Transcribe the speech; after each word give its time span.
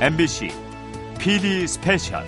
MBC 0.00 0.48
PD 1.18 1.66
스페셜 1.66 2.24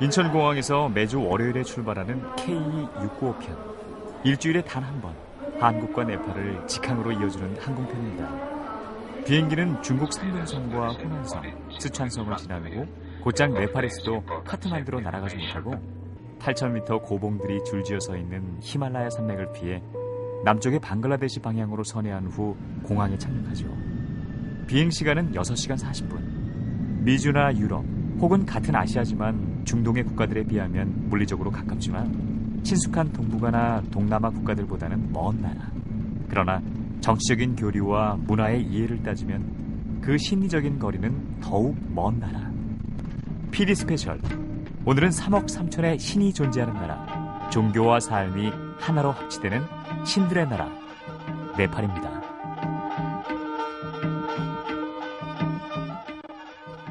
인천공항에서 0.00 0.88
매주 0.90 1.22
월요일에 1.22 1.62
출발하는 1.62 2.20
K695편. 2.36 3.56
일주일에 4.24 4.62
단 4.62 4.82
한 4.84 5.00
번 5.00 5.14
한국과 5.60 6.04
네팔을 6.04 6.66
직항으로 6.66 7.12
이어주는 7.12 7.56
항공편입니다. 7.60 9.24
비행기는 9.24 9.82
중국 9.82 10.12
상명성과 10.12 10.88
호난성, 10.92 11.42
스촨성을 11.78 12.36
지나고 12.36 12.86
곧장 13.26 13.52
네팔의 13.54 13.90
수도 13.90 14.22
카트만두로 14.44 15.00
날아가지 15.00 15.36
못하고 15.36 15.74
8,000m 16.38 17.02
고봉들이 17.02 17.64
줄지어 17.64 17.98
서 17.98 18.16
있는 18.16 18.56
히말라야 18.60 19.10
산맥을 19.10 19.52
피해 19.52 19.82
남쪽의 20.44 20.78
방글라데시 20.78 21.40
방향으로 21.40 21.82
선회한 21.82 22.26
후 22.26 22.56
공항에 22.84 23.18
착륙하죠. 23.18 23.66
비행 24.68 24.90
시간은 24.90 25.32
6시간 25.32 25.76
40분. 25.76 27.02
미주나 27.02 27.56
유럽 27.56 27.84
혹은 28.20 28.46
같은 28.46 28.76
아시아지만 28.76 29.64
중동의 29.64 30.04
국가들에 30.04 30.44
비하면 30.44 31.08
물리적으로 31.08 31.50
가깝지만 31.50 32.60
친숙한 32.62 33.12
동북아나 33.12 33.82
동남아 33.90 34.30
국가들보다는 34.30 35.10
먼 35.12 35.42
나라. 35.42 35.68
그러나 36.28 36.62
정치적인 37.00 37.56
교류와 37.56 38.18
문화의 38.20 38.62
이해를 38.62 39.02
따지면 39.02 40.00
그 40.00 40.16
심리적인 40.16 40.78
거리는 40.78 41.40
더욱 41.40 41.76
먼 41.92 42.20
나라. 42.20 42.45
PD 43.56 43.74
스페셜. 43.74 44.20
오늘은 44.84 45.08
3억 45.08 45.46
3천의 45.46 45.98
신이 45.98 46.34
존재하는 46.34 46.74
나라. 46.74 47.48
종교와 47.48 48.00
삶이 48.00 48.52
하나로 48.78 49.12
합치되는 49.12 49.64
신들의 50.04 50.46
나라. 50.50 50.68
네팔입니다. 51.56 52.20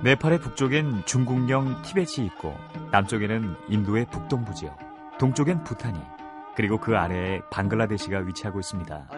네팔의 0.02 0.40
북쪽엔 0.40 1.04
중국령 1.06 1.84
티벳이 1.84 2.26
있고 2.26 2.58
남쪽에는 2.90 3.56
인도의 3.70 4.08
북동부 4.10 4.56
지역, 4.56 4.76
동쪽엔 5.20 5.64
부탄이, 5.66 6.00
그리고 6.56 6.80
그 6.80 6.98
아래에 6.98 7.42
방글라데시가 7.52 8.22
위치하고 8.22 8.60
있습니다. 8.60 9.10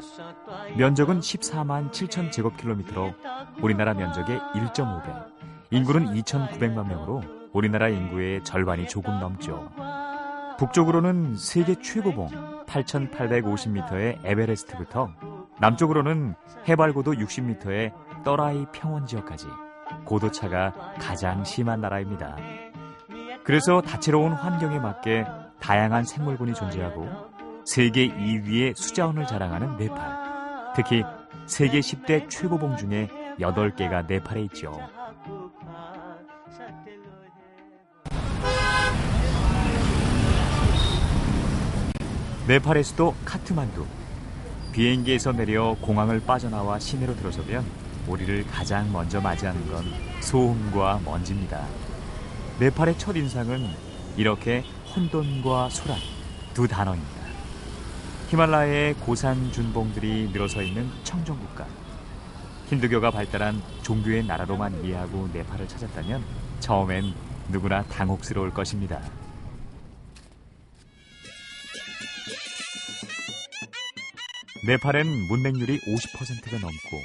면적은 0.76 1.22
14만 1.22 1.92
7천 1.92 2.30
제곱킬로미터로 2.30 3.14
우리나라 3.61 3.94
면적의 3.94 4.38
1.5배, 4.38 5.36
인구는 5.70 6.14
2,900만 6.14 6.88
명으로 6.88 7.22
우리나라 7.52 7.90
인구의 7.90 8.44
절반이 8.44 8.88
조금 8.88 9.20
넘죠. 9.20 9.70
북쪽으로는 10.58 11.36
세계 11.36 11.76
최고봉 11.76 12.30
8,850m의 12.66 14.20
에베레스트부터 14.23 15.10
남쪽으로는 15.60 16.36
해발 16.68 16.94
고도 16.94 17.14
60m의 17.14 17.92
떠라이 18.23 18.66
평원 18.72 19.06
지역까지 19.06 19.48
고도차가 20.06 20.73
가장 21.00 21.44
심한 21.44 21.82
나라입니다. 21.82 22.38
그래서 23.44 23.82
다채로운 23.82 24.34
환경에 24.34 24.80
맞게 24.80 25.26
다양한 25.60 26.04
생물군이 26.06 26.54
존재하고 26.54 27.08
세계 27.66 28.08
2위의 28.08 28.76
수자원을 28.76 29.26
자랑하는 29.26 29.78
네팔. 29.78 30.73
특히 30.76 31.04
세계 31.45 31.80
10대 31.80 32.30
최고봉 32.30 32.78
중에 32.78 33.10
8개가 33.40 34.06
네팔에 34.08 34.42
있죠. 34.44 34.73
네팔의 42.48 42.83
수도 42.83 43.14
카트만두. 43.26 43.86
비행기에서 44.71 45.33
내려 45.33 45.76
공항을 45.82 46.21
빠져나와 46.21 46.80
시내로 46.80 47.15
들어서면 47.17 47.65
우리를 48.08 48.48
가장 48.48 48.92
먼저 48.92 49.20
맞이하는 49.20 49.70
건 49.70 49.83
소음과 50.21 51.02
먼지입니다. 51.04 51.65
네팔의 52.59 52.98
첫 52.98 53.15
인상은 53.15 53.67
이렇게 54.15 54.64
혼돈과 54.95 55.70
소란 55.70 55.99
두 56.53 56.67
단어입니다. 56.67 57.17
히말라야의 58.30 58.93
고산 58.95 59.52
준봉들이 59.52 60.30
늘어서 60.32 60.61
있는 60.61 60.89
청정국가. 61.03 61.67
힌두교가 62.67 63.11
발달한 63.11 63.61
종교의 63.83 64.26
나라로만 64.26 64.83
이해하고 64.83 65.30
네팔을 65.33 65.67
찾았다면 65.67 66.46
처음엔 66.60 67.14
누구나 67.50 67.84
당혹스러울 67.84 68.54
것입니다. 68.54 69.02
네팔엔 74.66 75.08
문맹률이 75.30 75.80
50%가 75.80 76.58
넘고 76.58 77.02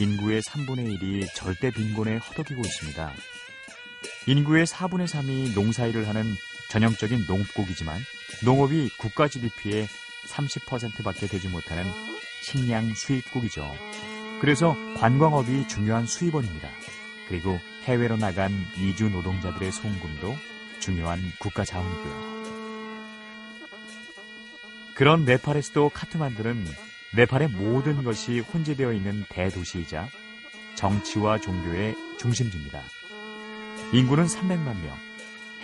인구의 0.00 0.42
3분의 0.42 1.00
1이 1.00 1.34
절대 1.34 1.70
빈곤에 1.70 2.16
허덕이고 2.16 2.60
있습니다. 2.60 3.12
인구의 4.26 4.66
4분의 4.66 5.06
3이 5.06 5.54
농사일을 5.54 6.06
하는 6.06 6.34
전형적인 6.70 7.24
농업국이지만 7.26 7.98
농업이 8.44 8.90
국가 8.98 9.26
GDP의 9.26 9.86
30%밖에 10.28 11.26
되지 11.26 11.48
못하는 11.48 11.84
식량 12.42 12.94
수입국이죠. 12.94 13.64
그래서 14.40 14.76
관광업이 14.98 15.66
중요한 15.66 16.06
수입원입니다. 16.06 16.68
그리고 17.28 17.60
해외로 17.84 18.16
나간 18.16 18.50
이주 18.76 19.10
노동자들의 19.10 19.70
송금도 19.70 20.34
중요한 20.80 21.20
국가 21.38 21.64
자원이고요. 21.64 22.38
그런 24.94 25.24
네팔의 25.24 25.62
수도 25.62 25.90
카트만두는 25.90 26.64
네팔의 27.14 27.48
모든 27.48 28.02
것이 28.02 28.40
혼재되어 28.40 28.92
있는 28.92 29.24
대도시이자 29.28 30.08
정치와 30.74 31.38
종교의 31.38 31.94
중심지입니다. 32.18 32.82
인구는 33.92 34.24
300만 34.24 34.82
명, 34.82 34.96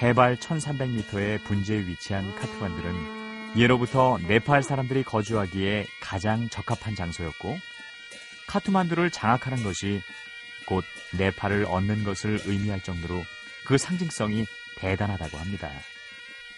해발 0.00 0.36
1300m의 0.36 1.42
분지에 1.44 1.78
위치한 1.86 2.34
카트만두는 2.36 3.56
예로부터 3.56 4.18
네팔 4.26 4.62
사람들이 4.62 5.02
거주하기에 5.04 5.86
가장 6.00 6.48
적합한 6.48 6.94
장소였고 6.94 7.58
카트만두를 8.46 9.10
장악하는 9.10 9.62
것이 9.62 10.02
곧 10.66 10.84
네팔을 11.16 11.66
얻는 11.66 12.04
것을 12.04 12.40
의미할 12.44 12.82
정도로 12.82 13.24
그 13.64 13.78
상징성이 13.78 14.46
대단하다고 14.76 15.38
합니다. 15.38 15.70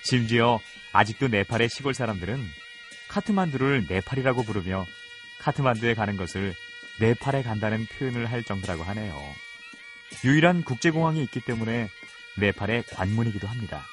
심지어 0.03 0.61
아직도 0.93 1.29
네팔의 1.29 1.69
시골 1.69 1.95
사람들은 1.95 2.49
카트만두를 3.09 3.87
네팔이라고 3.89 4.45
부르며 4.45 4.87
카트만두에 5.39 5.95
가는 5.95 6.17
것을 6.17 6.55
네팔에 6.99 7.43
간다는 7.43 7.87
표현을 7.87 8.31
할 8.31 8.43
정도라고 8.43 8.83
하네요. 8.85 9.35
유일한 10.25 10.63
국제공항이 10.63 11.23
있기 11.25 11.41
때문에 11.41 11.89
네팔의 12.37 12.85
관문이기도 12.85 13.47
합니다. 13.47 13.85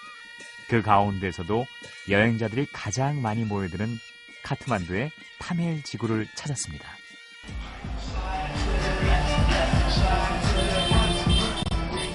그 0.68 0.82
가운데서도 0.82 1.66
여행자들이 2.10 2.68
가장 2.72 3.22
많이 3.22 3.44
모여드는 3.44 4.00
카트만두의 4.44 5.12
타멜 5.40 5.84
지구를 5.84 6.28
찾았습니다. 6.36 6.98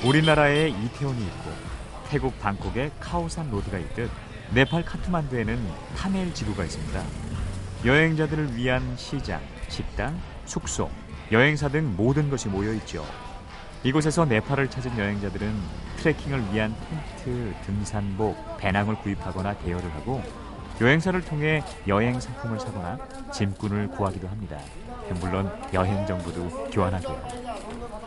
우리나라에 0.05 0.69
이태원이 0.69 1.21
있고 1.21 1.51
태국 2.09 2.39
방콕에 2.39 2.91
카오산 3.01 3.51
로드가 3.51 3.79
있듯 3.79 4.11
네팔 4.55 4.85
카트만두에는 4.85 5.69
타멜 5.97 6.33
지구가 6.33 6.65
있습니다. 6.65 7.03
여행자들을 7.85 8.57
위한 8.57 8.97
시장, 8.97 9.41
식당, 9.69 10.19
숙소, 10.45 10.89
여행사 11.33 11.69
등 11.69 11.95
모든 11.97 12.31
것이 12.31 12.49
모여 12.49 12.73
있죠. 12.75 13.05
이곳에서 13.83 14.25
네팔을 14.25 14.71
찾은 14.71 14.97
여행자들은 14.97 15.53
트레킹을 15.99 16.53
위한 16.53 16.75
텐트, 16.89 17.55
등산복, 17.67 18.59
배낭을 18.59 18.97
구입하거나 18.97 19.59
대여를 19.59 19.93
하고 19.95 20.23
여행사를 20.81 21.21
통해 21.25 21.63
여행 21.89 22.19
상품을 22.19 22.61
사거나 22.61 22.99
짐꾼을 23.33 23.89
구하기도 23.89 24.29
합니다. 24.29 24.59
물론 25.21 25.53
여행 25.75 26.07
정보도 26.07 26.49
교환하고요. 26.71 27.48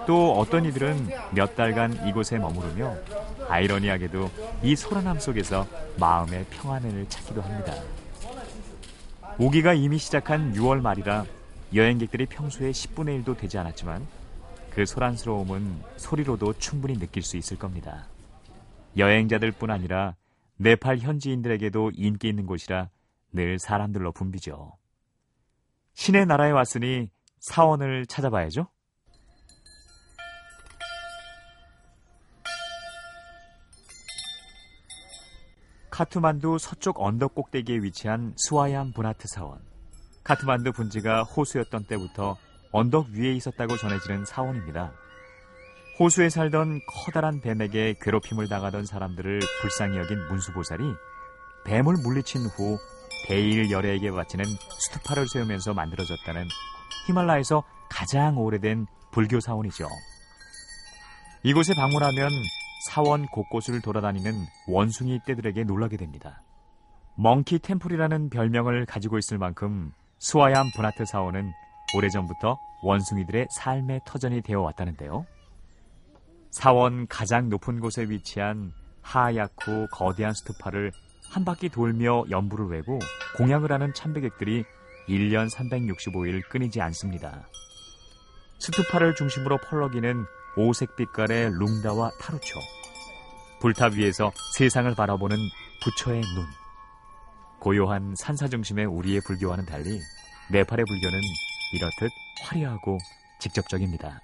또 0.07 0.33
어떤 0.33 0.65
이들은 0.65 1.09
몇 1.33 1.55
달간 1.55 2.07
이곳에 2.07 2.37
머무르며 2.37 2.95
아이러니하게도 3.47 4.29
이 4.63 4.75
소란함 4.75 5.19
속에서 5.19 5.67
마음의 5.99 6.45
평안을 6.49 7.07
찾기도 7.09 7.41
합니다. 7.41 7.73
오기가 9.37 9.73
이미 9.73 9.97
시작한 9.97 10.53
6월 10.53 10.81
말이라 10.81 11.25
여행객들이 11.73 12.25
평소에 12.25 12.71
10분의 12.71 13.23
1도 13.23 13.37
되지 13.37 13.57
않았지만 13.57 14.05
그 14.71 14.85
소란스러움은 14.85 15.83
소리로도 15.97 16.53
충분히 16.53 16.97
느낄 16.97 17.23
수 17.23 17.37
있을 17.37 17.57
겁니다. 17.57 18.07
여행자들뿐 18.97 19.69
아니라 19.69 20.15
네팔 20.57 20.99
현지인들에게도 20.99 21.91
인기 21.95 22.29
있는 22.29 22.45
곳이라 22.45 22.89
늘 23.33 23.57
사람들로 23.59 24.11
붐비죠. 24.11 24.73
신의 25.93 26.25
나라에 26.25 26.51
왔으니 26.51 27.09
사원을 27.39 28.05
찾아봐야죠. 28.05 28.67
카트만두 35.91 36.57
서쪽 36.57 37.01
언덕 37.01 37.35
꼭대기에 37.35 37.79
위치한 37.79 38.33
스와얌 38.37 38.93
브나트 38.93 39.27
사원. 39.27 39.59
카트만두 40.23 40.71
분지가 40.71 41.23
호수였던 41.23 41.83
때부터 41.83 42.37
언덕 42.71 43.09
위에 43.09 43.33
있었다고 43.33 43.75
전해지는 43.75 44.23
사원입니다. 44.23 44.93
호수에 45.99 46.29
살던 46.29 46.79
커다란 46.87 47.41
뱀에게 47.41 47.95
괴롭힘을 48.01 48.47
당하던 48.47 48.85
사람들을 48.85 49.41
불쌍히 49.61 49.97
여긴 49.97 50.25
문수보살이 50.29 50.83
뱀을 51.65 51.95
물리친 52.01 52.45
후 52.45 52.79
대일 53.27 53.69
열애에게 53.69 54.11
바치는 54.11 54.45
스투파를 54.45 55.27
세우면서 55.27 55.73
만들어졌다는 55.73 56.47
히말라야에서 57.07 57.63
가장 57.89 58.37
오래된 58.37 58.87
불교 59.11 59.41
사원이죠. 59.41 59.89
이곳에 61.43 61.73
방문하면 61.75 62.29
사원 62.89 63.27
곳곳을 63.27 63.81
돌아다니는 63.81 64.33
원숭이 64.67 65.19
떼들에게 65.25 65.63
놀라게 65.65 65.97
됩니다. 65.97 66.41
멍키 67.15 67.59
템플이라는 67.59 68.29
별명을 68.29 68.85
가지고 68.85 69.19
있을 69.19 69.37
만큼 69.37 69.91
수아얌 70.17 70.71
브나트 70.75 71.05
사원은 71.05 71.51
오래전부터 71.95 72.57
원숭이들의 72.81 73.47
삶의 73.51 74.01
터전이 74.05 74.41
되어 74.41 74.61
왔다는데요. 74.61 75.25
사원 76.49 77.05
가장 77.07 77.49
높은 77.49 77.79
곳에 77.79 78.03
위치한 78.03 78.71
하얗고 79.01 79.87
거대한 79.91 80.33
스투파를 80.33 80.91
한 81.31 81.45
바퀴 81.45 81.69
돌며 81.69 82.25
연부를 82.29 82.67
외고 82.67 82.97
공양을 83.37 83.71
하는 83.71 83.93
참배객들이 83.93 84.65
1년 85.07 85.49
365일 85.53 86.47
끊이지 86.49 86.81
않습니다. 86.81 87.47
스투파를 88.59 89.15
중심으로 89.15 89.57
펄럭이는 89.57 90.25
오색 90.57 90.95
빛깔의 90.95 91.51
룽다와 91.51 92.11
타루초. 92.19 92.59
불탑 93.61 93.93
위에서 93.93 94.31
세상을 94.57 94.93
바라보는 94.95 95.37
부처의 95.83 96.21
눈. 96.21 96.45
고요한 97.59 98.15
산사 98.17 98.47
중심의 98.47 98.85
우리의 98.85 99.21
불교와는 99.25 99.65
달리 99.65 100.01
네팔의 100.51 100.85
불교는 100.85 101.19
이렇듯 101.73 102.11
화려하고 102.41 102.97
직접적입니다. 103.39 104.19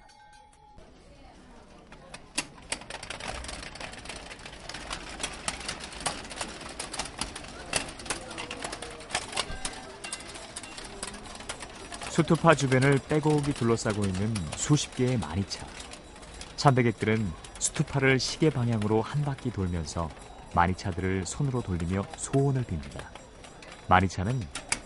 수투파 12.10 12.56
주변을 12.56 12.98
빼곡이 13.08 13.52
둘러싸고 13.54 14.04
있는 14.04 14.34
수십 14.56 14.94
개의 14.96 15.16
마니차. 15.16 15.64
참배객들은 16.58 17.24
수투파를 17.60 18.18
시계 18.18 18.50
방향으로 18.50 19.00
한 19.00 19.22
바퀴 19.22 19.50
돌면서 19.52 20.10
마니차들을 20.54 21.24
손으로 21.24 21.62
돌리며 21.62 22.02
소원을 22.16 22.64
빕니다. 22.64 23.00
마니차는 23.88 24.40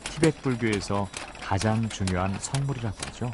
티벳 0.04 0.42
불교에서 0.42 1.08
가장 1.40 1.88
중요한 1.88 2.38
성물이라고 2.38 2.96
하죠. 3.06 3.30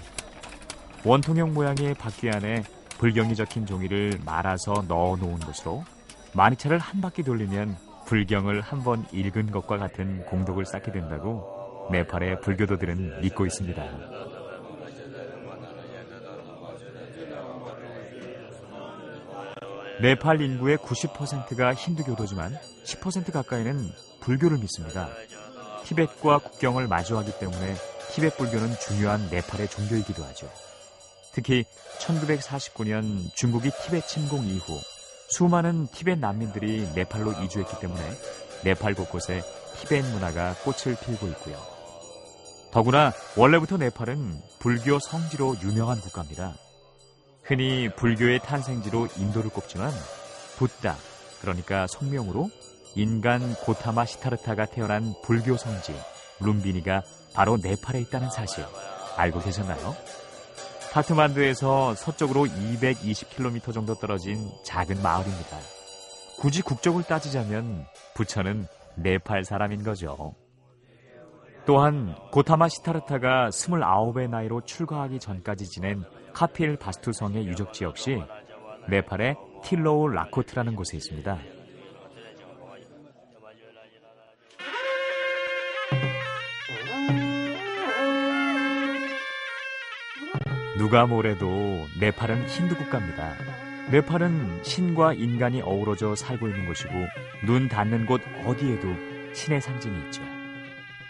원통형 1.04 1.52
모양의 1.52 1.94
바퀴 1.94 2.30
안에 2.30 2.62
불경이 2.98 3.34
적힌 3.34 3.66
종이를 3.66 4.20
말아서 4.24 4.84
넣어 4.86 5.16
놓은 5.16 5.40
것으로 5.40 5.84
마니차를 6.32 6.78
한 6.78 7.00
바퀴 7.00 7.24
돌리면 7.24 7.76
불경을 8.06 8.60
한 8.60 8.84
번 8.84 9.04
읽은 9.12 9.50
것과 9.50 9.78
같은 9.78 10.24
공덕을 10.26 10.64
쌓게 10.64 10.92
된다고 10.92 11.88
네팔의 11.90 12.40
불교도들은 12.42 13.20
믿고 13.20 13.46
있습니다. 13.46 13.82
네팔 20.00 20.40
인구의 20.40 20.76
90%가 20.78 21.74
힌두교도지만 21.74 22.56
10% 22.84 23.32
가까이는 23.32 23.90
불교를 24.20 24.58
믿습니다. 24.58 25.08
티벳과 25.84 26.38
국경을 26.38 26.86
마주하기 26.86 27.38
때문에 27.40 27.74
티벳 28.12 28.36
불교는 28.36 28.74
중요한 28.78 29.28
네팔의 29.30 29.68
종교이기도 29.68 30.22
하죠. 30.24 30.48
특히 31.32 31.64
1949년 31.98 33.34
중국이 33.34 33.70
티벳 33.82 34.06
침공 34.06 34.44
이후 34.44 34.80
수많은 35.30 35.88
티벳 35.88 36.18
난민들이 36.20 36.88
네팔로 36.94 37.32
이주했기 37.44 37.80
때문에 37.80 38.00
네팔 38.64 38.94
곳곳에 38.94 39.42
티벳 39.80 40.04
문화가 40.04 40.54
꽃을 40.64 40.96
피우고 41.00 41.26
있고요. 41.28 41.56
더구나 42.70 43.12
원래부터 43.36 43.78
네팔은 43.78 44.42
불교 44.60 44.98
성지로 45.00 45.56
유명한 45.62 46.00
국가입니다. 46.00 46.54
흔히 47.48 47.88
불교의 47.88 48.40
탄생지로 48.40 49.08
인도를 49.16 49.48
꼽지만 49.48 49.90
붓다, 50.58 50.96
그러니까 51.40 51.86
성명으로 51.86 52.50
인간 52.94 53.54
고타마 53.54 54.04
시타르타가 54.04 54.66
태어난 54.66 55.14
불교 55.24 55.56
성지 55.56 55.94
룸비니가 56.40 57.02
바로 57.32 57.56
네팔에 57.56 58.02
있다는 58.02 58.28
사실 58.28 58.66
알고 59.16 59.40
계셨나요? 59.40 59.96
카트만두에서 60.92 61.94
서쪽으로 61.94 62.44
220km 62.44 63.72
정도 63.72 63.94
떨어진 63.94 64.50
작은 64.64 65.00
마을입니다. 65.00 65.58
굳이 66.38 66.60
국적을 66.60 67.02
따지자면 67.04 67.86
부처는 68.14 68.66
네팔 68.96 69.44
사람인 69.44 69.84
거죠. 69.84 70.34
또한 71.64 72.14
고타마 72.30 72.68
시타르타가 72.68 73.48
29의 73.48 74.28
나이로 74.28 74.66
출가하기 74.66 75.18
전까지 75.18 75.66
지낸 75.66 76.04
카필바스투 76.38 77.12
성의 77.12 77.48
유적지 77.48 77.82
역시 77.82 78.22
네팔의 78.88 79.34
틸라우라코트라는 79.64 80.76
곳에 80.76 80.96
있습니다. 80.96 81.36
누가 90.76 91.06
뭐래도 91.06 91.48
네팔은 91.98 92.46
힌두 92.46 92.76
국가입니다. 92.76 93.34
네팔은 93.90 94.62
신과 94.62 95.14
인간이 95.14 95.60
어우러져 95.60 96.14
살고 96.14 96.46
있는 96.46 96.66
곳이고 96.66 96.92
눈 97.46 97.68
닿는 97.68 98.06
곳 98.06 98.22
어디에도 98.44 98.86
신의 99.34 99.60
상징이 99.60 100.04
있죠. 100.04 100.22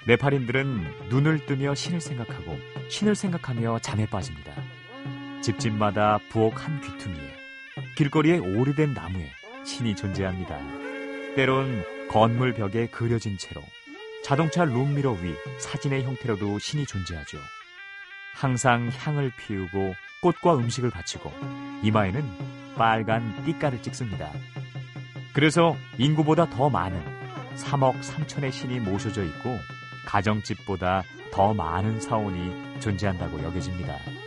네팔인들은 0.07 1.11
눈을 1.11 1.45
뜨며 1.45 1.75
신을 1.75 2.01
생각하고 2.01 2.57
신을 2.89 3.15
생각하며 3.15 3.81
잠에 3.81 4.07
빠집니다. 4.07 4.55
집집마다 5.43 6.19
부엌 6.29 6.53
한 6.57 6.81
귀퉁이에 6.81 7.35
길거리의 7.97 8.41
오래된 8.41 8.95
나무에 8.95 9.31
신이 9.65 9.95
존재합니다. 9.97 10.59
때론 11.37 11.85
건물 12.09 12.55
벽에 12.55 12.87
그려진 12.87 13.37
채로 13.39 13.63
자동차 14.25 14.65
룸미러 14.65 15.13
위 15.13 15.35
사진의 15.59 16.05
형태로도 16.05 16.59
신이 16.59 16.87
존재하죠. 16.87 17.39
항상 18.35 18.91
향을 18.93 19.33
피우고 19.37 19.95
꽃과 20.23 20.57
음식을 20.57 20.91
바치고 20.91 21.33
이마에는 21.83 22.23
빨간 22.77 23.45
띠까를 23.45 23.83
찍습니다. 23.83 24.31
그래서 25.33 25.77
인구보다 25.99 26.49
더 26.51 26.69
많은 26.69 27.01
3억 27.57 28.01
3천의 28.01 28.53
신이 28.53 28.81
모셔져 28.81 29.25
있고 29.25 29.57
가정집보다 30.07 31.03
더 31.31 31.55
많은 31.55 32.01
사원이 32.01 32.81
존재한다고 32.81 33.43
여겨집니다. 33.43 34.18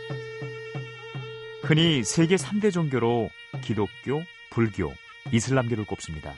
흔히 1.62 2.02
세계 2.02 2.36
3대 2.36 2.72
종교로 2.72 3.30
기독교, 3.62 4.22
불교, 4.50 4.92
이슬람교를 5.30 5.84
꼽습니다. 5.84 6.34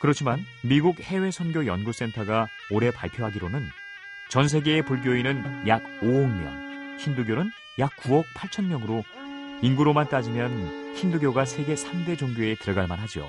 그렇지만 0.00 0.44
미국 0.62 1.00
해외 1.00 1.30
선교 1.30 1.66
연구센터가 1.66 2.46
올해 2.70 2.90
발표하기로는 2.90 3.66
전 4.28 4.48
세계의 4.48 4.82
불교인은 4.82 5.66
약 5.66 5.82
5억 6.00 6.42
명, 6.42 6.96
힌두교는 6.98 7.50
약 7.78 7.96
9억 7.96 8.24
8천 8.34 8.66
명으로 8.66 9.02
인구로만 9.62 10.08
따지면 10.08 10.94
힌두교가 10.94 11.44
세계 11.46 11.74
3대 11.74 12.18
종교에 12.18 12.54
들어갈 12.56 12.86
만하죠. 12.86 13.28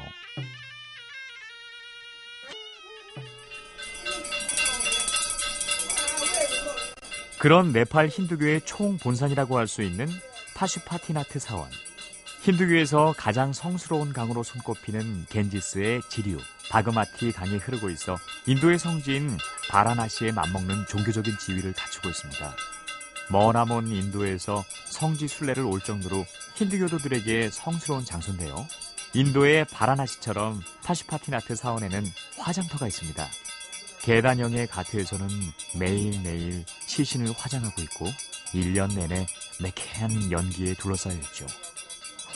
그런 7.39 7.71
네팔 7.71 8.09
힌두교의 8.09 8.61
총 8.65 8.97
본산이라고 8.97 9.57
할 9.57 9.67
수 9.67 9.81
있는 9.81 10.07
파슈파티나트 10.61 11.39
사원. 11.39 11.71
힌두교에서 12.43 13.15
가장 13.17 13.51
성스러운 13.51 14.13
강으로 14.13 14.43
손꼽히는 14.43 15.25
갠지스의 15.27 16.01
지류, 16.07 16.37
바그마티 16.69 17.31
강이 17.31 17.57
흐르고 17.57 17.89
있어 17.89 18.15
인도의 18.45 18.77
성지인 18.77 19.39
바라나시에 19.71 20.31
맞먹는 20.31 20.85
종교적인 20.87 21.39
지위를 21.39 21.73
갖추고 21.73 22.09
있습니다. 22.09 22.55
머나먼 23.31 23.87
인도에서 23.87 24.63
성지 24.85 25.27
순례를 25.27 25.63
올 25.63 25.79
정도로 25.79 26.27
힌두교도들에게 26.53 27.49
성스러운 27.49 28.05
장소인데요. 28.05 28.67
인도의 29.15 29.65
바라나시처럼 29.65 30.61
파슈파티나트 30.83 31.55
사원에는 31.55 32.05
화장터가 32.37 32.85
있습니다. 32.85 33.27
계단형의 34.03 34.67
가트에서는 34.67 35.27
매일매일 35.79 36.65
시신을 36.85 37.33
화장하고 37.35 37.81
있고 37.81 38.05
1년 38.53 38.93
내내 38.95 39.25
매캐한 39.61 40.31
연기에 40.31 40.73
둘러싸여 40.75 41.13
있죠. 41.15 41.45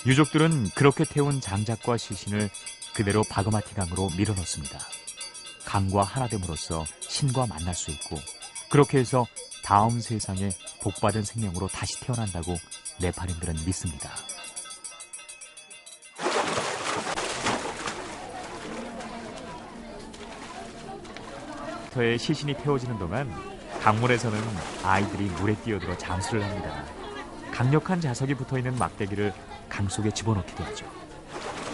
유족들은 0.06 0.70
그렇게 0.76 1.04
태운 1.04 1.42
장작과 1.42 1.98
시신을 1.98 2.50
그대로 2.94 3.24
바그마티 3.24 3.74
강으로 3.76 4.10
밀어넣습니다. 4.18 4.80
강과 5.66 6.04
하나 6.04 6.28
됨으로써 6.28 6.86
신과 7.02 7.48
만날 7.48 7.74
수 7.74 7.92
있고 7.92 8.18
그렇게 8.70 9.00
해서 9.00 9.26
다음 9.64 10.00
세상에 10.00 10.50
복받은 10.82 11.24
생명으로 11.24 11.68
다시 11.68 12.00
태어난다고 12.00 12.56
네팔인들은 13.02 13.66
믿습니다. 13.66 14.12
터에 21.92 22.18
시신이 22.18 22.54
태워지는 22.58 23.00
동안 23.00 23.55
강물에서는 23.86 24.40
아이들이 24.84 25.26
물에 25.26 25.54
뛰어들어 25.58 25.96
잠수를 25.96 26.44
합니다. 26.44 26.84
강력한 27.52 28.02
자석이 28.02 28.34
붙어 28.34 28.58
있는 28.58 28.76
막대기를 28.80 29.32
강 29.70 29.88
속에 29.88 30.10
집어넣기도 30.10 30.64
하죠. 30.64 30.88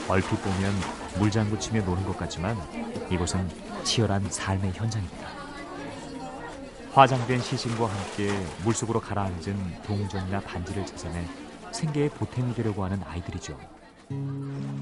얼핏 0.10 0.32
보면 0.41 0.74
물장구 1.20 1.58
치며 1.58 1.82
노는 1.86 2.03
것 2.03 2.18
같지만 2.18 2.58
이곳은 3.10 3.48
치열한 3.86 4.30
삶의 4.30 4.74
현장입니다. 4.74 5.25
화장된 6.91 7.39
시신과 7.39 7.86
함께 7.86 8.30
물속으로 8.65 9.00
가라앉은 9.00 9.82
동전이나 9.84 10.41
반지를 10.41 10.86
찾아내 10.86 11.25
생계의 11.72 12.10
보탬이 12.10 12.53
되려고 12.56 12.84
하는 12.84 13.01
아이들이죠. 13.06 13.58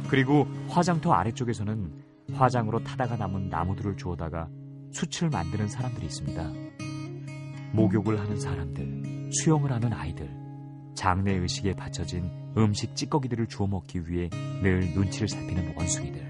그리고 0.10 0.48
화장터 0.68 1.14
아래쪽에서는 1.14 1.94
화장으로 2.34 2.84
타다가 2.84 3.18
남은 3.18 3.50
나무들을 3.50 3.98
주워다가 3.98 4.48
숯을 4.92 5.30
만드는 5.30 5.68
사람들이 5.68 6.08
있습니다. 6.08 6.89
목욕을 7.74 8.20
하는 8.20 8.40
사람들, 8.40 9.32
수영을 9.34 9.72
하는 9.72 9.94
아이들, 9.94 10.30
장례 10.96 11.34
의식에 11.36 11.74
바쳐진 11.74 12.30
음식 12.58 12.96
찌꺼기들을 12.96 13.48
주워 13.48 13.68
먹기 13.68 14.10
위해 14.10 14.30
늘 14.62 14.92
눈치를 14.94 15.28
살피는 15.28 15.76
원숭이들, 15.78 16.28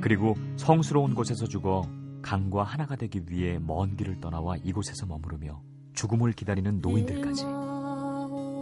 그리고 0.00 0.34
성스러운 0.56 1.14
곳에서 1.14 1.46
죽어 1.46 1.86
강과 2.22 2.64
하나가 2.64 2.96
되기 2.96 3.22
위해 3.28 3.58
먼 3.58 3.96
길을 3.96 4.20
떠나와 4.20 4.56
이곳에서 4.62 5.06
머무르며 5.06 5.60
죽음을 5.94 6.32
기다리는 6.32 6.80
노인들까지. 6.80 7.44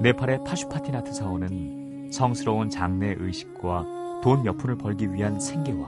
네팔의 0.03 0.45
파슈파티나트 0.45 1.13
사원은 1.13 2.11
성스러운 2.13 2.69
장례 2.71 3.15
의식과 3.19 4.21
돈 4.23 4.43
몇 4.43 4.57
푼을 4.57 4.77
벌기 4.77 5.13
위한 5.13 5.41
생계와 5.41 5.87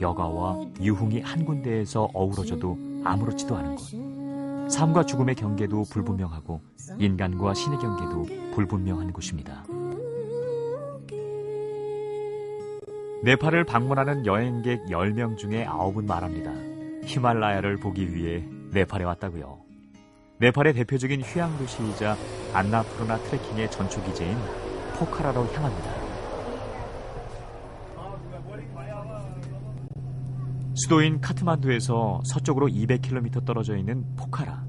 여가와 0.00 0.60
유흥이 0.80 1.20
한 1.20 1.44
군데에서 1.44 2.08
어우러져도 2.12 2.78
아무렇지도 3.04 3.56
않은 3.56 3.76
곳. 3.76 4.03
삶과 4.68 5.04
죽음의 5.04 5.34
경계도 5.34 5.84
불분명하고 5.90 6.60
인간과 6.98 7.54
신의 7.54 7.78
경계도 7.78 8.54
불분명한 8.54 9.12
곳입니다. 9.12 9.64
네팔을 13.22 13.64
방문하는 13.64 14.26
여행객 14.26 14.86
10명 14.86 15.38
중에 15.38 15.64
9은 15.64 16.06
말합니다. 16.06 16.52
히말라야를 17.06 17.78
보기 17.78 18.14
위해 18.14 18.44
네팔에 18.72 19.04
왔다고요. 19.04 19.58
네팔의 20.38 20.74
대표적인 20.74 21.22
휴양 21.22 21.56
도시이자 21.56 22.16
안나푸르나 22.52 23.18
트레킹의 23.18 23.70
전초 23.70 24.02
기제인 24.04 24.36
포카라로 24.98 25.46
향합니다. 25.46 26.03
수도인 30.74 31.20
카트만두에서 31.20 32.20
서쪽으로 32.24 32.66
200km 32.66 33.44
떨어져 33.44 33.76
있는 33.76 34.04
포카라. 34.16 34.64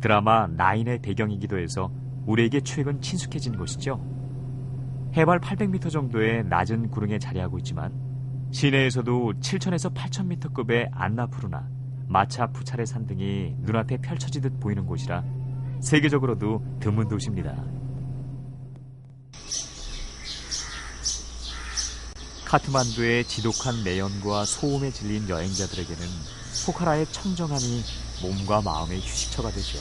드라마 0.00 0.48
나인의 0.48 1.00
배경이기도 1.02 1.58
해서 1.58 1.90
우리에게 2.26 2.60
최근 2.62 3.00
친숙해진 3.00 3.56
곳이죠. 3.56 4.00
해발 5.16 5.40
800m 5.40 5.90
정도의 5.90 6.44
낮은 6.44 6.90
구릉에 6.90 7.18
자리하고 7.18 7.58
있지만 7.58 7.92
시내에서도 8.50 9.34
7,000에서 9.40 9.94
8,000m급의 9.94 10.88
안나푸르나, 10.92 11.68
마차 12.08 12.48
푸차레 12.48 12.84
산 12.84 13.06
등이 13.06 13.54
눈앞에 13.60 13.98
펼쳐지듯 13.98 14.58
보이는 14.58 14.84
곳이라 14.84 15.22
세계적으로도 15.80 16.78
드문 16.80 17.06
도시입니다. 17.08 17.79
카트만두의 22.50 23.28
지독한 23.28 23.84
매연과 23.84 24.44
소음에 24.44 24.90
질린 24.90 25.28
여행자들에게는 25.28 26.08
포카라의 26.66 27.06
청정함이 27.12 27.84
몸과 28.22 28.60
마음의 28.60 29.00
휴식처가 29.02 29.52
되죠. 29.52 29.78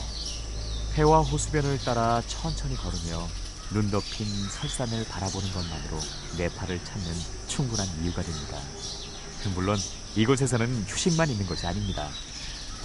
해와 0.94 1.22
호수변을 1.22 1.80
따라 1.80 2.22
천천히 2.28 2.76
걸으며 2.76 3.28
눈 3.72 3.90
덮인 3.90 4.28
설산을 4.52 5.04
바라보는 5.06 5.52
것만으로 5.52 6.00
네팔을 6.38 6.84
찾는 6.84 7.12
충분한 7.48 7.88
이유가 8.04 8.22
됩니다. 8.22 8.60
물론 9.56 9.76
이곳에서는 10.16 10.86
휴식만 10.88 11.28
있는 11.32 11.48
것이 11.48 11.66
아닙니다. 11.66 12.08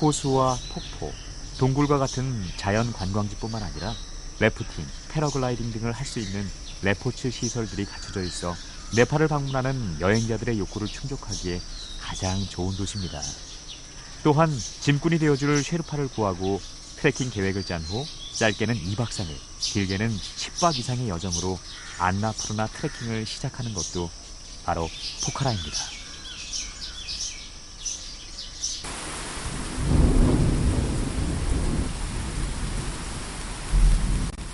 호수와 0.00 0.56
폭포, 0.72 1.12
동굴과 1.58 1.98
같은 1.98 2.42
자연 2.56 2.90
관광지뿐만 2.90 3.62
아니라 3.62 3.92
래프팅, 4.40 4.86
패러글라이딩 5.10 5.72
등을 5.72 5.92
할 5.92 6.06
수 6.06 6.20
있는 6.20 6.48
레포츠 6.80 7.30
시설들이 7.30 7.84
갖춰져 7.84 8.22
있어 8.22 8.54
네팔을 8.96 9.26
방문하는 9.26 9.96
여행자들의 10.00 10.58
욕구를 10.60 10.86
충족하기에 10.86 11.60
가장 12.00 12.40
좋은 12.48 12.76
도시입니다. 12.76 13.20
또한 14.22 14.48
짐꾼이 14.80 15.18
되어줄 15.18 15.64
쉐르파를 15.64 16.08
구하고 16.08 16.60
트레킹 16.96 17.30
계획을 17.30 17.64
짠 17.64 17.82
후 17.82 18.06
짧게는 18.34 18.74
2박 18.74 19.08
3일, 19.08 19.36
길게는 19.60 20.16
10박 20.16 20.78
이상의 20.78 21.08
여정으로 21.08 21.58
안나푸르나 21.98 22.66
트레킹을 22.68 23.26
시작하는 23.26 23.74
것도 23.74 24.10
바로 24.64 24.88
포카라입니다. 25.24 25.76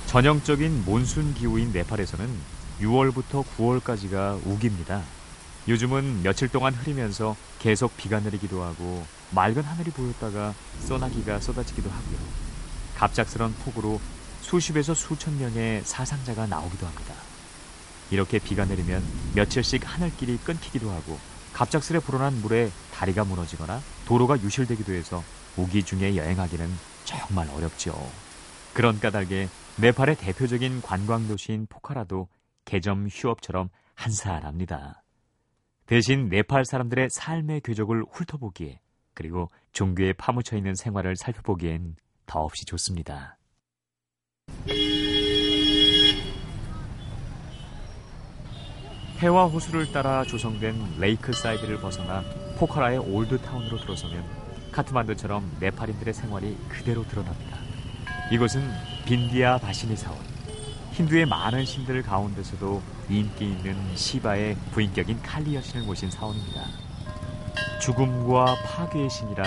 전형적인 0.07 0.85
몬순 0.85 1.35
기후인 1.35 1.73
네팔에서는 1.73 2.60
6월부터 2.81 3.45
9월까지가 3.57 4.41
우기입니다. 4.47 5.03
요즘은 5.69 6.23
며칠 6.23 6.49
동안 6.49 6.75
흐리면서 6.75 7.37
계속 7.59 7.97
비가 7.97 8.21
내리기도 8.21 8.63
하고 8.63 9.05
맑은 9.31 9.63
하늘이 9.63 9.91
보였다가 9.91 10.55
소나기가 10.81 11.41
쏟아지기도 11.41 11.91
하고요. 11.91 12.19
갑작스런 12.97 13.55
폭우로 13.65 14.01
수십에서 14.41 14.95
수천 14.95 15.39
명의 15.39 15.83
사상자가 15.85 16.47
나오기도 16.47 16.87
합니다. 16.87 17.15
이렇게 18.11 18.39
비가 18.39 18.65
내리면 18.65 19.05
며칠씩 19.35 19.83
하늘길이 19.85 20.39
끊기기도 20.39 20.91
하고 20.91 21.19
갑작스레 21.53 22.01
불어난 22.01 22.41
물에 22.41 22.71
다리가 22.93 23.25
무너지거나 23.25 23.81
도로가 24.07 24.41
유실되기도 24.41 24.93
해서 24.93 25.23
우기 25.57 25.83
중에 25.83 26.17
여행하기는 26.17 26.69
정말 27.05 27.49
어렵죠. 27.51 27.95
그런 28.73 28.99
까닭에 28.99 29.49
네팔의 29.77 30.17
대표적인 30.17 30.83
관광 30.83 31.29
도시인 31.29 31.67
포카라도 31.69 32.29
개점 32.65 33.09
휴업처럼 33.09 33.69
한산합니다. 33.95 35.03
대신 35.87 36.29
네팔 36.29 36.65
사람들의 36.65 37.09
삶의 37.11 37.63
궤적을 37.63 38.05
훑어보기에 38.11 38.81
그리고 39.15 39.51
종교에 39.73 40.13
파묻혀 40.13 40.57
있는 40.57 40.75
생활을 40.75 41.17
살펴보기엔 41.17 41.97
더없이 42.27 42.65
좋습니다. 42.65 43.37
페와 49.19 49.47
호수를 49.47 49.93
따라 49.93 50.25
조성된 50.25 50.99
레이크 50.99 51.33
사이드를 51.33 51.79
벗어나 51.81 52.23
포카라의 52.59 52.99
올드타운으로 52.99 53.79
들어서면 53.79 54.25
카트만두처럼 54.73 55.59
네팔인들의 55.61 56.15
생활이 56.15 56.57
그대로 56.69 57.07
드러납니다. 57.07 57.59
이곳은 58.33 58.63
빈디아 59.05 59.59
바시니 59.59 59.97
사원, 59.97 60.19
힌두의 61.01 61.25
많은 61.25 61.65
신들 61.65 62.03
가운데서도 62.03 62.83
인기 63.09 63.53
있는 63.53 63.97
시바의 63.97 64.55
부인격인 64.73 65.23
칼리 65.23 65.55
여신을 65.55 65.87
모신 65.87 66.11
사원입니다. 66.11 66.61
죽음과 67.81 68.45
파괴의 68.67 69.09
신이라 69.09 69.43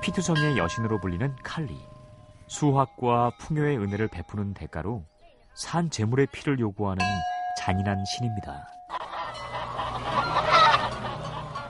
피투성의 0.00 0.56
여신으로 0.56 0.98
불리는 0.98 1.36
칼리. 1.42 1.78
수학과 2.46 3.30
풍요의 3.40 3.76
은혜를 3.76 4.08
베푸는 4.08 4.54
대가로 4.54 5.04
산 5.52 5.90
재물의 5.90 6.28
피를 6.32 6.58
요구하는 6.60 7.04
잔인한 7.58 8.02
신입니다. 8.06 8.66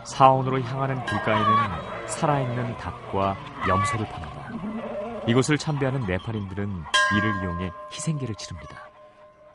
사원으로 0.04 0.61
향하는 0.61 1.04
길가에는 1.04 2.06
살아있는 2.06 2.76
닭과 2.76 3.37
염소를 3.66 4.06
팝니다. 4.06 5.26
이곳을 5.26 5.59
참배하는 5.59 6.06
네팔인들은 6.06 6.85
이를 7.16 7.42
이용해 7.42 7.73
희생계를 7.90 8.37
치릅니다. 8.37 8.86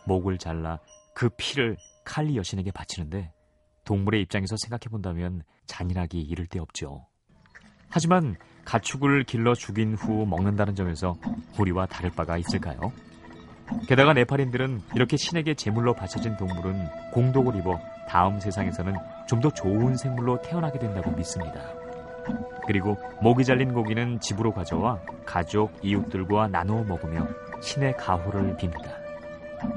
목을 0.06 0.38
잘라 0.38 0.80
그 1.14 1.30
피를 1.38 1.78
칼리 2.06 2.38
여신에게 2.38 2.72
바치는데 2.72 3.32
동물의 3.86 4.22
입장에서 4.22 4.56
생각해 4.58 4.90
본다면 4.90 5.44
잔인하기 5.66 6.20
이를 6.20 6.48
데 6.48 6.60
없죠. 6.60 7.06
하지만 7.90 8.36
가축을 8.66 9.24
길러 9.26 9.54
죽인 9.54 9.96
후 9.96 10.26
먹는다는 10.26 10.76
점에서 10.76 11.16
우리와 11.60 11.88
다를 11.88 12.10
바가 12.12 12.38
있을까요? 12.38 12.92
게다가 13.88 14.14
네팔인들은 14.14 14.82
이렇게 14.96 15.18
신에게 15.18 15.56
제물로 15.56 15.94
바쳐진 15.94 16.38
동물은 16.38 17.12
공독을 17.12 17.56
입어 17.56 17.80
다음 18.08 18.40
세상에서는 18.40 18.94
좀 19.28 19.42
더 19.42 19.50
좋은 19.50 19.96
생물로 19.96 20.42
태어나게 20.42 20.78
된다고 20.78 21.12
믿습니다. 21.12 21.62
그리고 22.68 22.98
목이 23.22 23.44
잘린 23.44 23.74
고기는 23.74 24.20
집으로 24.20 24.54
가져와 24.54 25.02
가족, 25.26 25.72
이웃들과 25.82 26.50
나누어 26.50 26.84
먹으며 26.84 27.28
신의 27.62 27.96
가호를 27.98 28.58
빕니다. 28.58 29.01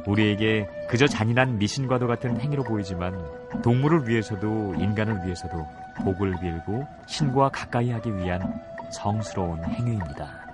우리에게 0.06 0.68
그저 0.88 1.06
잔인한 1.06 1.58
미신과도 1.58 2.06
같은 2.06 2.40
행위로 2.40 2.62
보이지만 2.64 3.18
동물을 3.62 4.08
위해서도 4.08 4.74
인간을 4.76 5.24
위해서도 5.24 5.66
복을 6.04 6.34
빌고 6.40 6.86
신과 7.06 7.50
가까이 7.50 7.90
하기 7.90 8.16
위한 8.16 8.60
성스러운 8.90 9.64
행위입니다. 9.64 10.44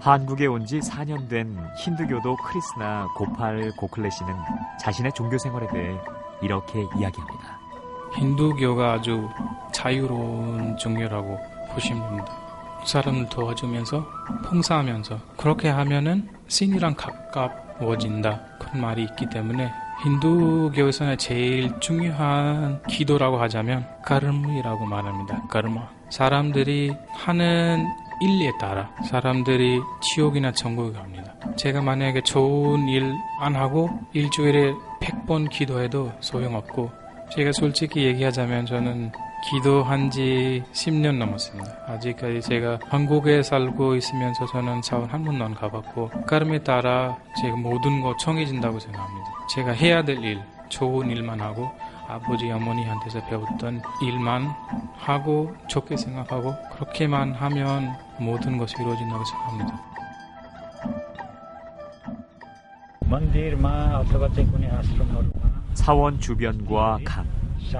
한국에 0.00 0.46
온 0.46 0.66
지 0.66 0.80
4년 0.80 1.28
된 1.30 1.56
힌두교도 1.76 2.36
크리스나 2.36 3.06
고팔 3.16 3.72
고클레 3.78 4.10
씨는 4.10 4.34
자신의 4.80 5.12
종교 5.12 5.38
생활에 5.38 5.66
대해 5.68 5.98
이렇게 6.42 6.80
이야기합니다. 6.98 7.58
힌두교가 8.14 8.92
아주 8.94 9.28
자유로운 9.72 10.76
종교라고 10.76 11.38
보시면 11.72 12.02
됩니다. 12.06 12.43
사람을 12.84 13.28
도와주면서 13.28 14.06
봉사하면서 14.44 15.18
그렇게 15.36 15.68
하면은 15.68 16.28
신이랑 16.48 16.94
가까워진다 16.96 18.40
그런 18.58 18.80
말이 18.80 19.02
있기 19.04 19.28
때문에 19.30 19.70
힌두교에서는 20.02 21.16
제일 21.18 21.72
중요한 21.80 22.82
기도라고 22.88 23.38
하자면 23.40 23.86
가르무이라고 24.04 24.84
말합니다. 24.86 25.42
가르마. 25.48 25.88
사람들이 26.10 26.92
하는 27.12 27.86
일에 28.20 28.52
따라 28.60 28.90
사람들이 29.08 29.80
지옥이나 30.00 30.52
천국에 30.52 30.92
갑니다. 30.96 31.34
제가 31.56 31.80
만약에 31.80 32.22
좋은 32.22 32.88
일 32.88 33.12
안 33.40 33.56
하고 33.56 33.90
일주일에 34.12 34.74
100번 35.00 35.50
기도해도 35.50 36.12
소용없고 36.20 36.90
제가 37.32 37.52
솔직히 37.52 38.04
얘기하자면 38.04 38.66
저는 38.66 39.12
기도한 39.50 40.10
지 40.10 40.62
10년 40.72 41.18
넘었습니다. 41.18 41.70
아직까지 41.86 42.40
제가 42.40 42.78
한국에 42.88 43.42
살고 43.42 43.94
있으면서 43.96 44.46
저는 44.46 44.80
차원 44.80 45.10
한 45.10 45.22
번도 45.22 45.44
안 45.44 45.54
가봤고 45.54 46.08
까름에 46.26 46.60
따라 46.60 47.18
제가 47.40 47.54
모든 47.56 48.00
거 48.00 48.16
청해진다고 48.16 48.78
생각합니다. 48.78 49.26
제가 49.54 49.72
해야 49.72 50.02
될 50.02 50.24
일, 50.24 50.40
좋은 50.70 51.10
일만 51.10 51.40
하고 51.40 51.70
아버지 52.08 52.50
어머니한테서 52.50 53.26
배웠던 53.26 53.82
일만 54.02 54.48
하고 54.96 55.54
좋게 55.68 55.96
생각하고 55.96 56.54
그렇게만 56.72 57.32
하면 57.32 57.94
모든 58.18 58.56
것이 58.56 58.74
이루어진다고 58.80 59.24
생각합니다. 59.24 59.80
사원 65.74 66.18
주변과 66.18 66.98
강 67.04 67.26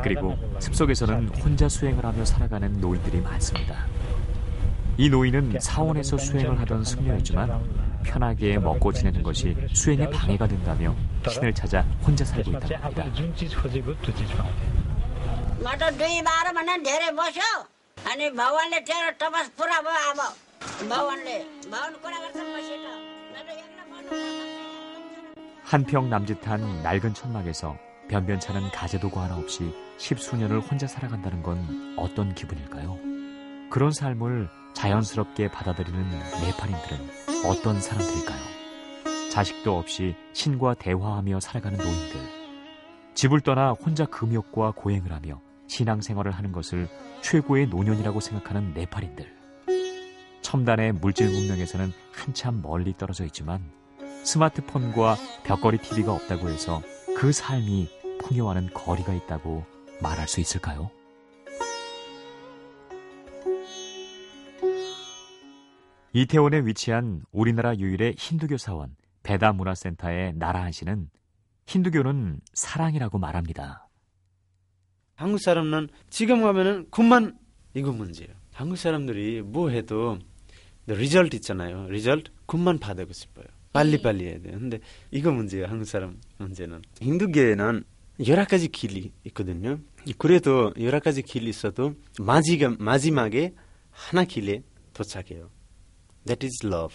그리고 0.03 0.37
숲속에서는 0.59 1.29
혼자 1.41 1.69
수행을 1.69 2.05
하며 2.05 2.25
살아가는 2.25 2.73
노인들이 2.81 3.21
많습니다. 3.21 3.87
이 4.97 5.11
노인은 5.11 5.59
사원에서 5.61 6.17
수행을 6.17 6.59
하던 6.61 6.85
승려였지만 6.85 8.03
편하게 8.05 8.59
먹고 8.59 8.93
지내는 8.93 9.23
것이 9.23 9.57
수행에 9.73 10.09
방해가 10.09 10.47
된다며 10.47 10.95
신을 11.29 11.53
찾아 11.55 11.83
혼자 12.07 12.25
살고 12.25 12.51
있다고 12.53 12.75
합니다. 12.77 13.05
한평 25.65 26.11
남짓한 26.11 26.83
낡은 26.83 27.15
천막에서 27.15 27.77
변변찮은 28.09 28.71
가재도구 28.71 29.21
하나 29.21 29.37
없이 29.37 29.73
십수년을 29.99 30.61
혼자 30.61 30.87
살아간다는 30.87 31.43
건 31.43 31.95
어떤 31.97 32.35
기분일까요? 32.35 32.99
그런 33.71 33.91
삶을 33.91 34.49
자연스럽게 34.75 35.49
받아들이는 35.49 36.11
네팔인들은 36.43 37.49
어떤 37.49 37.81
사람들일까요? 37.81 38.55
자식도 39.31 39.77
없이 39.77 40.15
신과 40.33 40.75
대화하며 40.75 41.41
살아가는 41.41 41.79
노인들. 41.79 42.21
집을 43.15 43.41
떠나 43.41 43.73
혼자 43.73 44.05
금욕과 44.05 44.73
고행을 44.77 45.13
하며 45.13 45.41
신앙생활을 45.67 46.33
하는 46.33 46.53
것을 46.53 46.89
최고의 47.23 47.69
노년이라고 47.69 48.21
생각하는 48.21 48.75
네팔인들. 48.75 49.35
첨단의 50.43 50.93
물질 50.93 51.31
문명에서는 51.31 51.93
한참 52.13 52.61
멀리 52.63 52.93
떨어져 52.93 53.25
있지만 53.25 53.61
스마트폰과 54.25 55.17
벽걸이 55.45 55.79
TV가 55.79 56.13
없다고 56.13 56.49
해서 56.49 56.83
그 57.17 57.33
삶이 57.33 57.89
풍요와는 58.21 58.71
거리가 58.75 59.15
있다고 59.15 59.65
말할 60.03 60.29
수 60.29 60.41
있을까요? 60.41 60.91
이태원에 66.13 66.61
위치한 66.61 67.23
우리나라 67.33 67.77
유일의 67.77 68.15
힌두교 68.17 68.57
사원 68.57 68.95
베다 69.23 69.53
문화센터의 69.53 70.35
나라한 70.37 70.71
씨는 70.73 71.09
힌두교는 71.67 72.41
사랑이라고 72.53 73.19
말합니다. 73.19 73.89
한국 75.17 75.39
사람은 75.41 75.89
지금 76.11 76.43
가면은 76.43 76.89
good만 76.91 77.39
이거 77.75 77.91
문제예요. 77.93 78.33
한국 78.53 78.77
사람들이 78.77 79.43
뭐 79.43 79.71
해도 79.71 80.19
result 80.87 81.35
있잖아요. 81.37 81.89
result 81.89 82.31
good만 82.47 82.79
받고 82.79 83.13
싶어요. 83.13 83.47
빨리 83.75 84.01
빨리 84.01 84.25
해야 84.27 84.41
돼요. 84.41 84.57
근데 84.59 84.79
이거 85.11 85.31
문제예요. 85.33 85.67
한국 85.67 85.85
사람 85.85 86.19
문제는. 86.39 86.81
힌두교에는 87.01 87.85
여러 88.29 88.45
가지 88.47 88.69
길이 88.69 89.13
있거든요. 89.25 89.81
그래도 90.17 90.73
여러 90.81 91.01
가지 91.01 91.23
길이 91.23 91.51
있어도 91.51 91.95
마지막, 92.21 92.81
마지막에 92.81 93.53
하나 93.91 94.25
길에 94.25 94.63
도착해요. 94.93 95.51
That 96.25 96.47
is 96.47 96.65
love. 96.67 96.95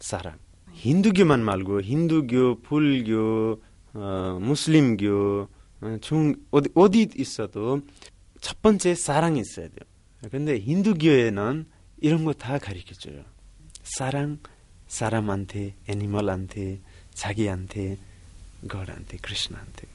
사랑. 0.00 0.38
힌두교만 0.72 1.44
말고 1.44 1.82
힌두교, 1.82 2.62
불교, 2.62 3.60
어, 3.92 4.38
무슬림교, 4.40 5.48
어, 5.82 5.98
중 6.00 6.34
어디 6.50 6.70
어디 6.74 7.08
있어도 7.16 7.82
첫 8.40 8.60
번째 8.62 8.94
사랑이 8.94 9.40
있어야 9.40 9.68
돼요. 9.68 10.30
근데 10.30 10.58
힌두교에는 10.58 11.66
이런 12.00 12.24
거 12.24 12.32
다 12.32 12.58
가르쳐 12.58 12.94
줘요. 12.94 13.22
사랑 13.82 14.38
사람한테, 14.94 15.74
애니멀한테, 15.88 16.80
자기한테, 17.10 17.98
god한테, 18.70 19.16
크리스나한테. 19.16 19.88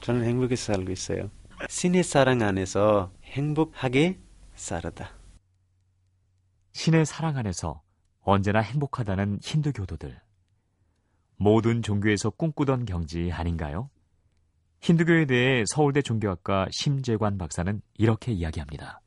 저는 0.00 0.22
행복해 0.22 0.54
살고 0.54 0.92
있어요. 0.92 1.28
신의 1.68 2.04
사랑 2.04 2.40
안에서 2.40 3.10
행복하게 3.24 4.20
살았다. 4.54 5.10
신의 6.72 7.04
사랑 7.04 7.36
안에서 7.36 7.82
언제나 8.20 8.60
행복하다는 8.60 9.40
힌두교도들. 9.42 10.20
모든 11.36 11.82
종교에서 11.82 12.30
꿈꾸던 12.30 12.84
경지 12.86 13.32
아닌가요? 13.32 13.90
힌두교에 14.82 15.26
대해 15.26 15.64
서울대 15.66 16.00
종교학과 16.00 16.68
심재관 16.70 17.38
박사는 17.38 17.82
이렇게 17.98 18.30
이야기합니다. 18.30 19.00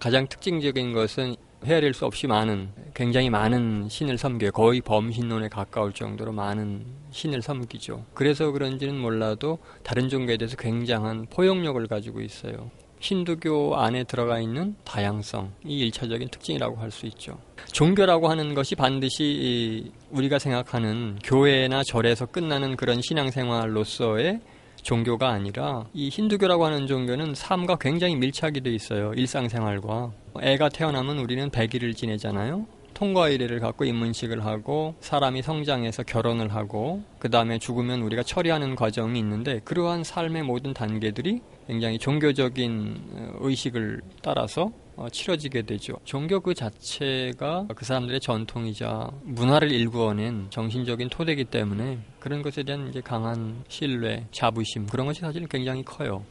가장 0.00 0.28
특징적인 0.28 0.92
것은 0.92 1.34
헤아릴 1.66 1.94
수 1.94 2.06
없이 2.06 2.28
많은 2.28 2.68
굉장히 2.94 3.28
많은 3.28 3.88
신을 3.88 4.18
섬겨요. 4.18 4.52
거의 4.52 4.80
범신론에 4.80 5.48
가까울 5.48 5.92
정도로 5.92 6.30
많은 6.30 6.86
신을 7.10 7.42
섬기죠. 7.42 8.04
그래서 8.14 8.52
그런지는 8.52 8.96
몰라도 8.96 9.58
다른 9.82 10.08
종교에 10.08 10.36
대해서 10.36 10.56
굉장한 10.56 11.26
포용력을 11.28 11.84
가지고 11.88 12.20
있어요. 12.20 12.70
힌두교 13.00 13.76
안에 13.76 14.04
들어가 14.04 14.40
있는 14.40 14.74
다양성, 14.84 15.52
이 15.64 15.80
일차적인 15.80 16.28
특징이라고 16.28 16.76
할 16.76 16.90
수 16.90 17.06
있죠. 17.06 17.38
종교라고 17.72 18.28
하는 18.28 18.54
것이 18.54 18.74
반드시 18.74 19.92
우리가 20.10 20.38
생각하는 20.38 21.18
교회나 21.22 21.82
절에서 21.82 22.26
끝나는 22.26 22.76
그런 22.76 23.00
신앙생활로서의 23.02 24.40
종교가 24.86 25.30
아니라 25.30 25.84
이 25.92 26.08
힌두교라고 26.08 26.64
하는 26.64 26.86
종교는 26.86 27.34
삶과 27.34 27.76
굉장히 27.80 28.14
밀착이 28.14 28.60
돼 28.60 28.70
있어요. 28.70 29.12
일상생활과. 29.14 30.12
애가 30.40 30.68
태어나면 30.68 31.18
우리는 31.18 31.50
100일을 31.50 31.96
지내잖아요. 31.96 32.66
통과 32.94 33.28
의례를 33.28 33.58
갖고 33.58 33.84
입문식을 33.84 34.44
하고 34.44 34.94
사람이 35.00 35.42
성장해서 35.42 36.04
결혼을 36.04 36.54
하고 36.54 37.02
그 37.18 37.28
다음에 37.28 37.58
죽으면 37.58 38.00
우리가 38.02 38.22
처리하는 38.22 38.76
과정이 38.76 39.18
있는데 39.18 39.60
그러한 39.64 40.04
삶의 40.04 40.44
모든 40.44 40.72
단계들이 40.72 41.40
굉장히 41.66 41.98
종교적인 41.98 42.96
어, 43.12 43.32
의식을 43.40 44.02
따라서 44.22 44.70
어, 44.96 45.10
치러지게 45.10 45.62
되죠. 45.62 45.98
종교 46.04 46.40
그 46.40 46.54
자체가 46.54 47.66
그 47.76 47.84
사람들의 47.84 48.18
전통이자 48.20 49.10
문화를 49.24 49.70
일구어낸 49.70 50.46
정신적인 50.48 51.10
토대이기 51.10 51.44
때문에 51.44 51.98
그런 52.18 52.40
것에 52.40 52.62
대한 52.62 52.88
이제 52.88 53.02
강한 53.02 53.62
신뢰, 53.68 54.26
자부심 54.32 54.86
그런 54.86 55.06
것이 55.06 55.20
사실 55.20 55.46
굉장히 55.48 55.84
커요. 55.84 56.24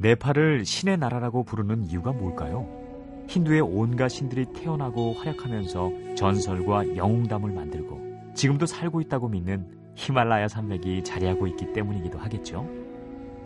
네팔을 0.00 0.64
신의 0.64 0.98
나라라고 0.98 1.44
부르는 1.44 1.86
이유가 1.86 2.12
뭘까요? 2.12 2.68
힌두의 3.28 3.60
온갖 3.60 4.08
신들이 4.08 4.46
태어나고 4.54 5.14
활약하면서 5.14 6.14
전설과 6.16 6.96
영웅담을 6.96 7.52
만들고 7.52 8.32
지금도 8.34 8.66
살고 8.66 9.00
있다고 9.02 9.28
믿는 9.28 9.66
히말라야 9.96 10.48
산맥이 10.48 11.02
자리하고 11.04 11.46
있기 11.48 11.72
때문이기도 11.72 12.18
하겠죠. 12.18 12.77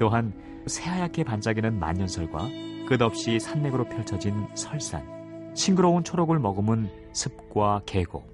또한 0.03 0.33
새하얗게 0.67 1.23
반짝이는 1.23 1.79
만년설과 1.79 2.49
끝없이 2.89 3.39
산맥으로 3.39 3.85
펼쳐진 3.85 4.49
설산, 4.57 5.07
싱그러운 5.55 6.03
초록을 6.03 6.41
머금은 6.41 6.91
습과 7.13 7.83
계곡, 7.87 8.27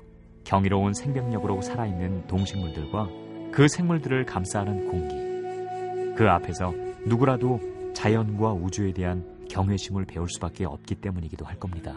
경이로운 0.45 0.95
생명력으로 0.95 1.61
살아있는 1.61 2.27
동식물들과 2.27 3.09
그 3.53 3.69
생물들을 3.69 4.25
감싸는 4.25 4.89
공기. 4.89 6.15
그 6.17 6.31
앞에서 6.31 6.73
누구라도 7.05 7.61
자연과 7.93 8.55
우주에 8.55 8.95
대한 8.95 9.27
경외심을 9.51 10.07
배울 10.07 10.27
수밖에 10.31 10.65
없기 10.65 10.95
때문이기도 10.95 11.45
할 11.45 11.59
겁니다. 11.59 11.93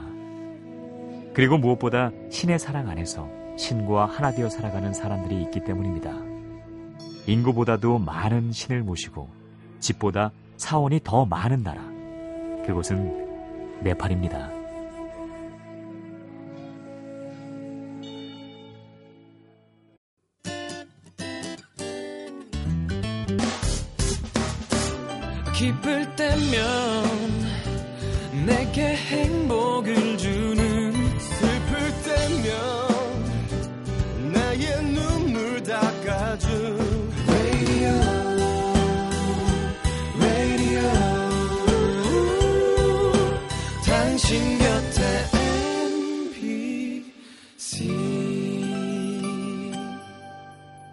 그리고 1.34 1.58
무엇보다 1.58 2.12
신의 2.30 2.60
사랑 2.60 2.90
안에서 2.90 3.30
신과 3.58 4.08
하나 4.08 4.32
되어 4.32 4.50
살아가는 4.50 4.92
사람들이 4.92 5.42
있기 5.44 5.64
때문입니다. 5.64 6.12
인구보다도 7.26 8.00
많은 8.00 8.52
신을 8.52 8.84
모시고 8.84 9.41
집보다 9.82 10.32
사원이 10.56 11.02
더 11.04 11.26
많은 11.26 11.64
나라. 11.64 11.82
그곳은 12.66 13.82
네팔입니다. 13.82 14.62
기쁠 25.56 26.16
때면 26.16 27.04
내게 28.48 28.96
행복을 28.96 30.11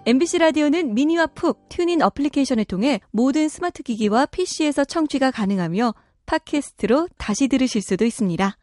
MBC 0.08 0.38
라디오는 0.38 0.94
미니와 0.94 1.26
푹 1.26 1.68
튠인 1.68 2.00
어플리케이션을 2.00 2.64
통해 2.64 2.98
모든 3.10 3.50
스마트 3.50 3.82
기기와 3.82 4.24
PC에서 4.24 4.86
청취가 4.86 5.30
가능하며 5.30 5.92
팟캐스트로 6.24 7.08
다시 7.18 7.46
들으실 7.46 7.82
수도 7.82 8.06
있습니다. 8.06 8.56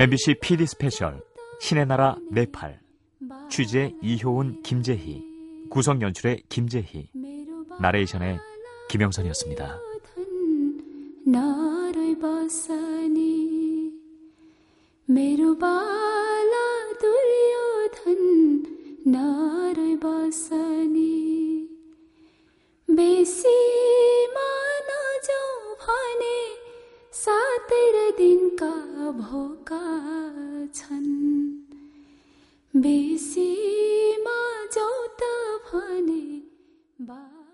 MBC 0.00 0.34
PD 0.42 0.66
스페셜 0.66 1.22
신의 1.60 1.86
나라 1.86 2.16
네팔 2.32 2.80
취재 3.48 3.94
이효은 4.02 4.62
김재희 4.62 5.22
구성 5.70 6.02
연출의 6.02 6.42
김재희 6.48 7.12
나레이션의 7.78 8.40
김영선이었습니다. 8.88 9.89
नारै 11.32 12.12
बसनी 12.22 13.34
मेरो 15.08 15.50
बाला 15.62 16.66
दुर्योधन 17.02 18.22
नारै 19.14 19.94
बसनी 20.04 21.12
बेसीमा 22.88 24.48
नजाऊ 24.88 25.74
भने 25.84 26.40
सातेर 27.22 27.96
दिनका 28.18 28.74
भोका 29.20 29.84
छन्। 30.74 31.10
बेसीमा 32.74 34.38
जाऊ 34.74 34.98
त 35.20 35.22
भने 35.68 36.24
बा 37.08 37.39